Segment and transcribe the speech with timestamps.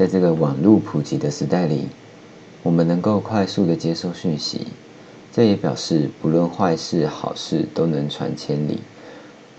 [0.00, 1.88] 在这个网络普及的时代里，
[2.62, 4.68] 我们能够快速的接收讯息，
[5.30, 8.80] 这也表示不论坏事好事都能传千里。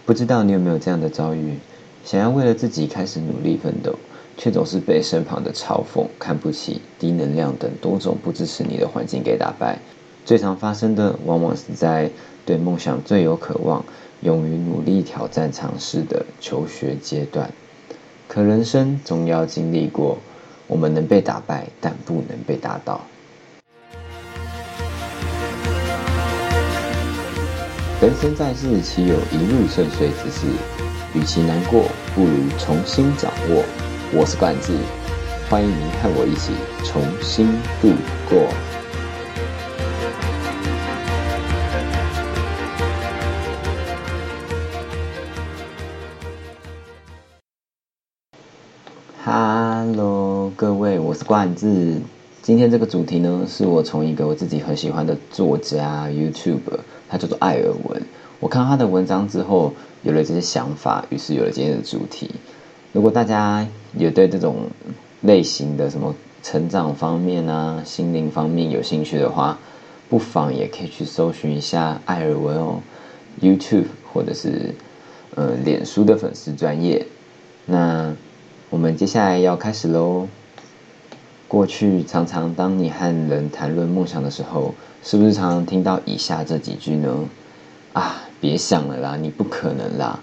[0.04, 1.60] 不知道你有没有这样的遭遇？
[2.04, 3.94] 想要为了自己开始努力奋斗，
[4.36, 9.78] 却总是被身旁的嘲讽、看不起、低能量等多种不支持你的环境给打败。
[10.26, 12.10] 最常发生的，往往是在
[12.48, 13.86] 对梦想最有渴望、
[14.22, 17.52] 勇于努力挑战尝试的求学阶段。
[18.34, 20.18] 可人生总要经历过，
[20.66, 23.02] 我们能被打败，但不能被打倒。
[28.02, 30.48] 人生在世，岂有一路顺遂之事？
[31.14, 31.84] 与其难过，
[32.16, 33.66] 不如重新掌握。
[34.14, 34.78] 我是冠志，
[35.50, 36.54] 欢迎您和我一起
[36.86, 37.90] 重新度
[38.30, 38.48] 过。
[51.32, 52.02] 冠字。
[52.42, 56.60] 今天这个主题呢，是我从一个我自己很喜欢的作家 YouTube，
[57.08, 58.04] 他叫做艾尔文。
[58.42, 59.74] 我看他的文章之后。
[60.04, 62.32] 有了这些想法，于是有了今天的主题。
[62.92, 64.56] 如果大家也对这种
[65.22, 69.60] 类型的什么成长方面啊、心灵方面有兴趣的话，
[70.10, 72.80] 不妨也可以去搜寻一下艾尔文哦
[73.40, 74.74] ，YouTube 或者是
[75.36, 77.06] 呃脸书的粉丝专业。
[77.68, 78.16] 那
[78.72, 80.28] 我们接下来要开始喽。
[81.52, 87.14] 过去常常当你和人谈论梦想的时候，是不是常常听到以下这几句呢？
[87.92, 88.22] 啊！
[88.40, 90.18] 别想了啦，你不可能啦，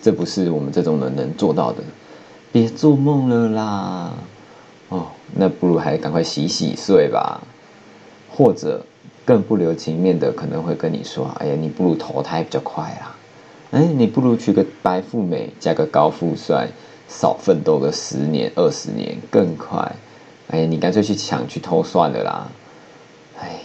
[0.00, 1.82] 这不是我们这种人能做到的。
[2.52, 4.12] 别做梦了啦，
[4.90, 7.42] 哦，那不如还赶快洗洗睡吧。
[8.30, 8.86] 或者
[9.24, 13.18] 更不留情面的，可能会跟你说：“哎呀，你不如投胎比较快啊。”
[13.72, 16.68] 哎，你不如娶个白富美，嫁个高富帅，
[17.08, 19.96] 少奋斗个十年二十年更快。
[20.54, 22.48] 哎，你干脆去抢去偷算了啦。
[23.40, 23.58] 哎，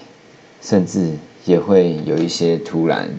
[0.60, 1.14] 甚至
[1.46, 3.10] 也会有一些突然。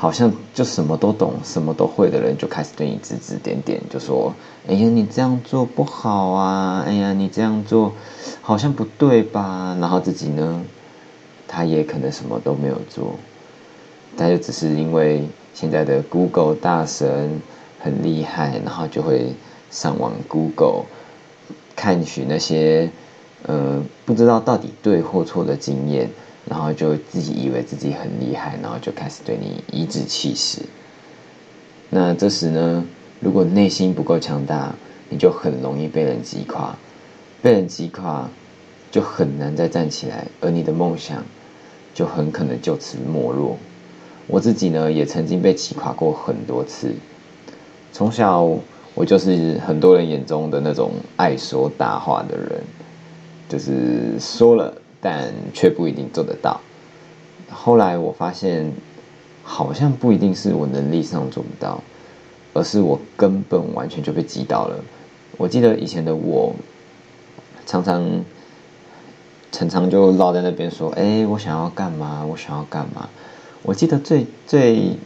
[0.00, 4.32] 好像就什么都懂、什么都会的人就开始对你指指点点，就说
[4.70, 6.84] ：“哎呀，你这样做不好啊！
[6.86, 7.92] 哎呀，你这样做
[8.40, 10.62] 好像不对吧？”然后自己呢，
[11.48, 13.16] 他也可能什么都没有做，
[14.16, 17.42] 他就只是因为现在的 Google 大神
[17.80, 19.32] 很厉害，然后就会
[19.72, 20.84] 上网 Google
[21.78, 22.90] 看取那些
[23.46, 26.10] 呃不知道到底对或错的经验。
[26.48, 30.62] 然后就自己以为自己很厉害，然后就开始对你颐指气使。
[31.90, 32.82] 那这时呢，
[33.20, 34.74] 如果内心不够强大，
[35.10, 36.74] 你就很容易被人击垮，
[37.42, 38.30] 被人击垮，
[38.90, 41.22] 就很难再站起来，而你的梦想
[41.92, 43.58] 就很可能就此没落。
[44.26, 46.94] 我自己呢，也曾经被击垮过很多次。
[47.92, 48.48] 从小
[48.98, 52.60] 我就是很多人眼中的那种爱说大话的人，
[53.48, 54.74] 就是说了。
[55.00, 56.60] 但却不一定做得到。
[57.48, 58.72] 后来我发现，
[59.44, 61.80] 好像不一定是我能力上做不到，
[62.52, 64.74] 而是我根本完全就被击倒了。
[65.36, 66.52] 我记得以前的我，
[67.64, 68.24] 常常
[69.52, 72.26] 常常就绕在那边说：“哎，我想要干嘛？
[72.28, 73.08] 我想要干嘛？”
[73.62, 74.96] 我记得最最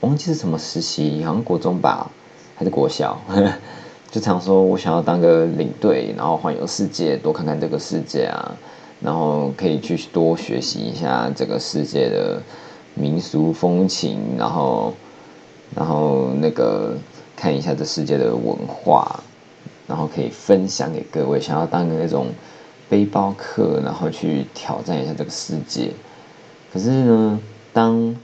[0.00, 2.10] 忘记是什么实习，好像国中吧，
[2.54, 3.20] 还是国小，
[4.10, 8.56] 就常说我想要当个领队，然后环游世界，多看看这个世界啊。
[9.00, 12.40] 然后可以去多学习一下这个世界的
[12.94, 14.94] 民俗风情，然后，
[15.74, 16.96] 然后那个
[17.36, 19.20] 看一下这世界的文化，
[19.86, 21.38] 然后可以分享给各位。
[21.38, 22.28] 想要当个那种
[22.88, 25.90] 背包客，然后去挑战一下这个世界。
[26.72, 27.38] 可是呢，
[27.74, 28.16] 当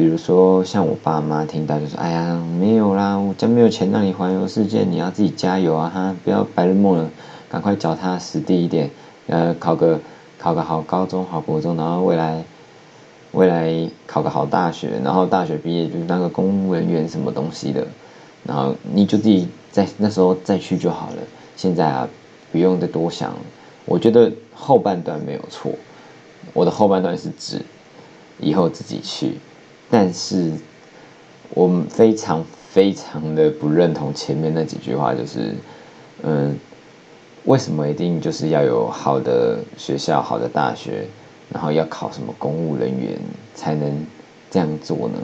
[0.00, 5.92] 比如说像我爸妈听到就说：“哎呀，没有啦，我家没有钱让你环游世界，你要自己加油啊！
[5.94, 7.10] 哈，不要白日梦了，
[7.50, 8.88] 赶快脚踏实地一点。”
[9.28, 10.00] 呃，考个
[10.38, 12.42] 考个好高中、好国中，然后未来
[13.32, 17.86] 未来考个好大学，然后大学毕业就当个公务人员什么东西的，
[18.44, 21.16] 然后你就自己在那时候再去就好了。
[21.56, 22.08] 现在啊，
[22.50, 23.34] 不用再多想。
[23.84, 25.70] 我觉得后半段没有错，
[26.54, 27.60] 我的后半段是指
[28.38, 29.34] 以后自己去，
[29.90, 30.52] 但是
[31.54, 35.54] 我非常非常的不认同前面那几句话，就是
[36.22, 36.56] 嗯。
[37.46, 41.06] 为什么一定就是要有好的学校、好的大学，
[41.50, 43.18] 然后要考什么公务人员
[43.54, 44.06] 才能
[44.50, 45.18] 这样做呢？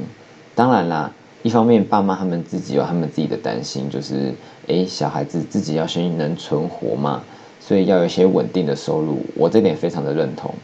[0.54, 4.32] 当然啦，一方面爸妈他们自己有他们自己的担心，就是
[4.66, 7.22] 诶，小孩子自己要先能存活嘛，
[7.60, 9.20] 所以要有一些稳定的收入。
[9.34, 10.54] 我这点非常的认同，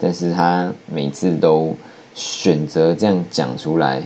[0.00, 1.76] 但是他每次都
[2.14, 4.02] 选择这样讲出来，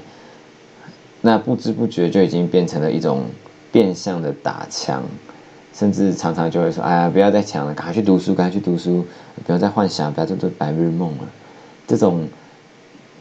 [1.21, 3.25] 那不知不觉就已经变成了一种
[3.73, 5.03] 变相的打枪。
[5.75, 9.05] 甚至常常就会说：“哎呀，不要再抢了，赶快去读书，赶快去读书，
[9.45, 11.29] 不要再幻想，不要再做白日梦了。”
[11.87, 12.27] 这种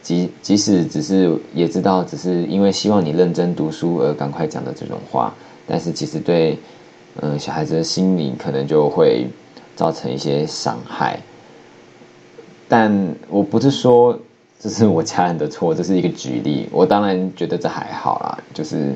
[0.01, 5.35] 即即使只是也知道，只是因为希望你认真读书而赶快讲的这种话，
[5.67, 6.57] 但是其实对
[7.19, 9.27] 嗯小孩子的心灵可能就会
[9.75, 11.19] 造成一些伤害。
[12.69, 14.17] 但我不是说
[14.59, 16.67] 这是我家人的错，这是一个举例。
[16.71, 18.95] 我当然觉得这还好啦，就是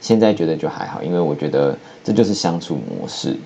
[0.00, 3.36] 现在觉得就还好，因为我觉得这就是相处模式。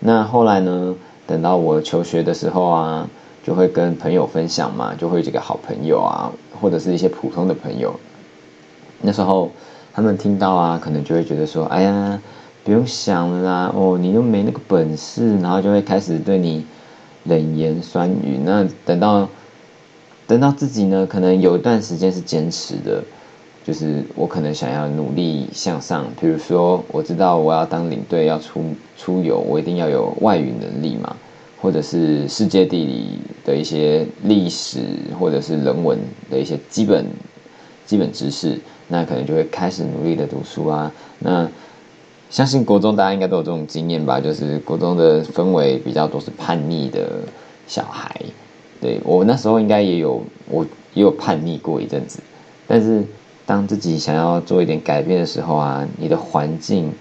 [0.00, 0.94] 那后来呢？
[1.26, 3.08] 等到我求学的时候啊，
[3.44, 7.98] 就会跟朋友分享嘛，就会几个好朋友啊，或者是一些普通的朋友。
[9.00, 9.50] 那时候
[9.92, 12.20] 他们听到啊，可能就会觉得说：“哎呀，
[12.62, 16.64] 不用想了啦，哦，你又没那个本事。”然后就会开始对你。
[17.28, 19.28] 冷言酸语，那等到
[20.26, 23.02] 等到自己呢，可能有一段时间是坚持的，
[23.64, 28.62] 就是我可能想要努力向上，比如说我知道我要当领队要出
[28.96, 31.16] 出游，我一定要有外语能力嘛，
[31.60, 34.78] 或者是世界地理的一些历史
[35.18, 35.98] 或者是人文
[36.30, 37.06] 的一些基本
[37.84, 38.58] 基本知识，
[38.88, 41.48] 那可能就会开始努力的读书啊，那。
[42.28, 47.08] 相信国中大家应该都有这种经验吧，就是国中的氛围比较多是叛逆的
[47.68, 48.20] 小孩，
[48.80, 50.64] 对我那时候应该也有，我
[50.94, 52.20] 也有叛逆过一阵子。
[52.66, 53.04] 但是
[53.44, 56.92] 当自己想要做一点改变的时候啊，你的环境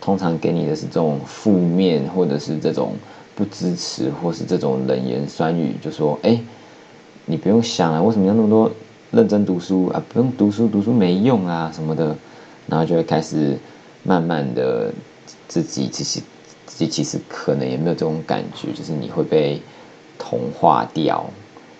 [0.00, 2.94] 通常给你的是这种负面，或者是这种
[3.34, 6.40] 不支持，或是这种冷言酸语，就说：“哎，
[7.26, 8.70] 你不用想啊，为什么要那么多
[9.10, 10.02] 认真读书啊？
[10.08, 12.16] 不用读书，读书没用啊什么的。”
[12.68, 13.58] 然后就会开始。
[14.02, 14.90] 慢慢的，
[15.46, 16.20] 自己其实
[16.64, 19.60] 自己其实可能也没有这种感觉，就是你会被
[20.20, 21.24] 同化掉，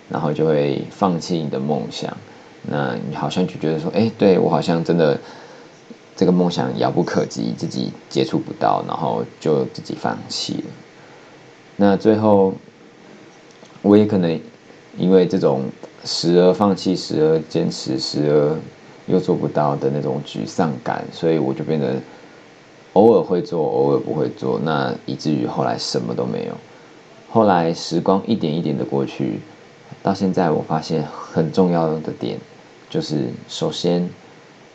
[0.09, 2.17] 然后就会放弃你的梦想。
[2.63, 5.17] 那你好像就觉得说，哎，对我好像真的
[6.15, 10.63] 这个梦想遥不可及，自己接触不到，然后就自己放弃了。
[11.77, 12.53] 那最后，
[13.83, 14.37] 我也可能
[14.97, 15.61] 因为这种
[16.03, 18.57] 时而放弃，时而坚持，时而。
[19.07, 21.95] 又做不到的那种沮丧感，所以我就变得
[22.93, 26.53] 偶尔会做，偶尔不会做，那以至于后来什么都没有。
[27.33, 29.39] 后来时光一点一点的过去，
[30.03, 32.37] 到现在我发现很重要的点
[32.89, 34.09] 就是：首先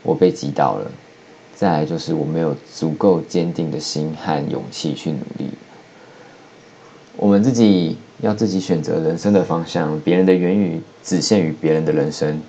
[0.01, 0.91] 我被击倒了，
[1.53, 5.51] 再来就是我没有足够坚定的心和勇气去努力。
[7.15, 12.41] 我们自己要自己选择人生的方向，别人的言语只限于别人的人生。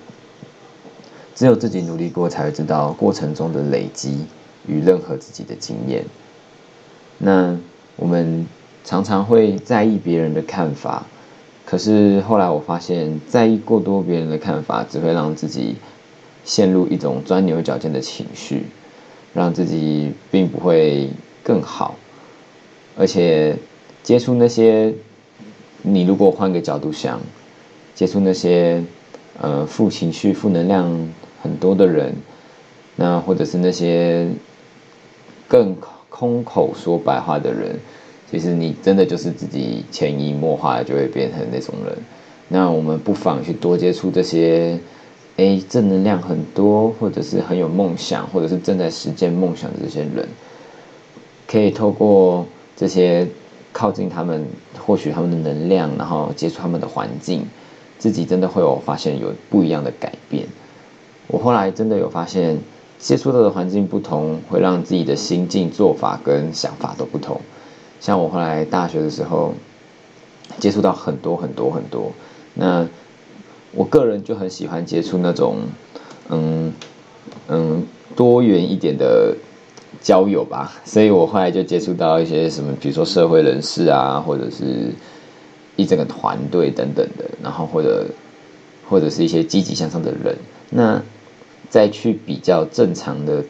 [1.35, 4.25] 只有自己努力过，才会知道过程中的累积
[4.67, 6.03] 与任何自己的经验。
[7.19, 7.55] 那
[7.95, 8.45] 我们
[8.89, 11.05] 常常会在意别人的看法，
[11.63, 15.75] 可是后来我发现，在意过多别人的看法，只会让自己
[16.43, 18.63] 陷入一种钻牛角尖的情绪，
[19.31, 21.07] 让自己并不会
[21.43, 21.93] 更好。
[22.97, 23.55] 而且
[24.01, 24.91] 接触那些，
[25.83, 27.21] 你如果换个角度想，
[27.93, 28.83] 接触那些
[29.39, 31.09] 呃负情绪、负能量。
[31.41, 32.13] 很多的人，
[32.97, 34.27] 那或者是那些
[35.47, 35.73] 更
[36.09, 37.79] 空口说白话的人，
[38.31, 41.97] 其实你真的就是自己潜移默化就会变成那种人。
[42.47, 44.79] 那我们不妨去多接触这些，
[45.37, 50.27] 哎，正能量很多，或者是很有梦想，或者是正在实践梦想的这些人，
[51.47, 52.45] 可以透过
[52.75, 53.27] 这些
[53.71, 54.45] 靠近他们，
[54.79, 57.45] 获取他们的能量，然后接触他们的环境，
[57.97, 60.45] 自己真的会有发现有不一样的改变。
[61.27, 62.57] 我后来真的有发现，
[62.97, 67.39] 接触到的环境不同，会让自己的心境、做法跟想法都不同。
[67.99, 69.53] 像我后来大学的时候，
[70.57, 72.11] 接触到很多很多很多。
[72.53, 72.87] 那
[73.71, 75.57] 我个人就很喜欢接触那种，
[76.29, 76.73] 嗯
[77.47, 79.35] 嗯，多元一点的
[80.01, 80.73] 交友吧。
[80.85, 84.91] 所以我后来就接触到一些什么，比如说社会人士啊，或者是
[85.75, 88.05] 一整个团队等等的，然后或者
[88.89, 90.35] 或者是一些积极向上的人。
[90.69, 91.01] 那
[91.69, 93.43] 再去比较正常的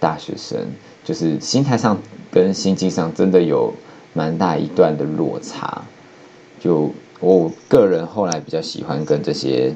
[0.00, 0.58] 大学生，
[1.04, 1.98] 就是心态上
[2.30, 3.72] 跟心境上真的有
[4.16, 5.84] 蛮大一段的落差。
[6.58, 9.74] 就我个人后来比较喜欢跟这些，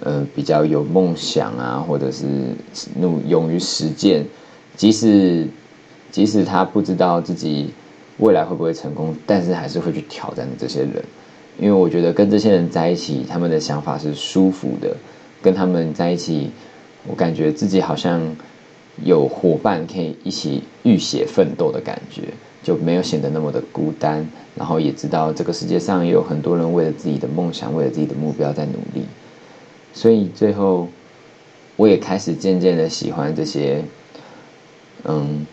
[0.00, 2.26] 呃，比较有梦想啊，或者是
[3.00, 4.24] 努勇于实践，
[4.76, 5.48] 即使
[6.12, 7.70] 即使他不知道自己
[8.18, 11.02] 未来会不会成功，但是还是会去挑战的这些人。
[11.58, 14.94] 因为我觉得跟这些人在一起，他们的想法是舒服的，
[15.42, 16.50] 跟他们在一起。
[17.06, 18.20] 我感觉自己好像
[19.02, 22.22] 有伙伴可以一起浴血奋斗的感觉，
[22.62, 24.28] 就没有显得那么的孤单。
[24.56, 29.06] 然后也知道这个世界上也有很多人为了自己的梦想，为了自己的目标在努力。
[29.92, 30.88] 所以最后，
[31.76, 33.84] 我也开始渐渐的喜欢这些，
[35.04, 35.46] 嗯，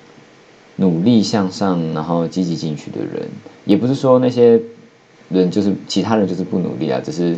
[0.78, 3.30] 努力向上，然后积极进取的人。
[3.64, 4.60] 也不是说那些
[5.30, 7.38] 人就是其他人就是不努力啊，只是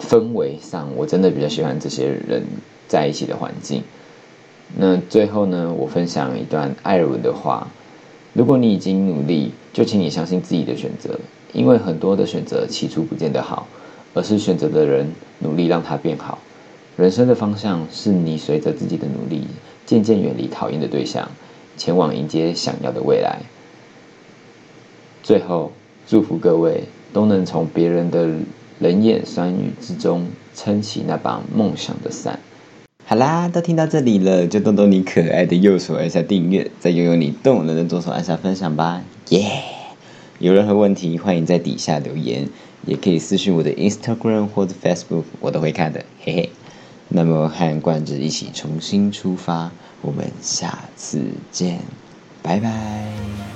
[0.00, 2.44] 氛围上我真的比较喜欢这些人
[2.88, 3.82] 在一起的环境。
[4.76, 7.68] 那最后呢，我分享一段艾尔文的话：
[8.36, 11.18] 如果你已经努力，就请你相信自己的选择，
[11.54, 13.66] 因为很多的选择起初不见得好，
[14.12, 16.38] 而是选择的人努力让它变好。
[16.98, 19.46] 人生的方向是你随着自己的努力，
[19.86, 21.26] 渐渐远离讨厌的对象，
[21.78, 23.38] 前往迎接想要的未来。
[25.22, 25.72] 最后，
[26.06, 28.28] 祝福各位都能从别人的
[28.80, 32.38] 冷眼酸语之中撑起那把梦想的伞。
[33.08, 39.62] 好啦，都听到这里了，就动动你可爱的右手按下订阅，再拥有你动人的左手按下分享吧，耶！
[40.40, 42.48] 有任何问题，欢迎在底下留言，
[42.84, 46.50] 也可以私信我的 Instagram 或者 Facebook，我都会看的，嘿嘿。
[47.08, 49.70] 那么和冠之一起重新出发，
[50.02, 51.22] 我们下次
[51.52, 51.78] 见，
[52.42, 53.55] 拜拜。